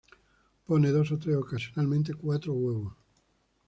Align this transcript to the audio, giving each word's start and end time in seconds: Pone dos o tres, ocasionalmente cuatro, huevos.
Pone 0.67 0.89
dos 0.95 1.09
o 1.15 1.17
tres, 1.21 1.35
ocasionalmente 1.43 2.15
cuatro, 2.23 2.51
huevos. 2.61 2.95